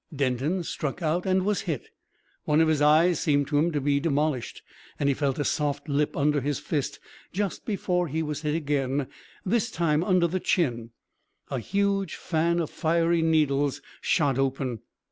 Denton 0.11 0.63
struck 0.63 1.03
out, 1.03 1.27
and 1.27 1.45
was 1.45 1.61
hit. 1.69 1.91
One 2.45 2.59
of 2.59 2.67
his 2.67 2.81
eyes 2.81 3.19
seemed 3.19 3.47
to 3.49 3.59
him 3.59 3.71
to 3.71 3.79
be 3.79 3.99
demolished, 3.99 4.63
and 4.99 5.07
he 5.07 5.13
felt 5.13 5.37
a 5.37 5.45
soft 5.45 5.87
lip 5.87 6.17
under 6.17 6.41
his 6.41 6.57
fist 6.57 6.99
just 7.31 7.67
before 7.67 8.07
he 8.07 8.23
was 8.23 8.41
hit 8.41 8.55
again 8.55 9.05
this 9.45 9.69
time 9.69 10.03
under 10.03 10.25
the 10.25 10.39
chin. 10.39 10.89
A 11.51 11.59
huge 11.59 12.15
fan 12.15 12.59
of 12.59 12.71
fiery 12.71 13.21
needles 13.21 13.79
shot 14.01 14.39
open. 14.39 14.79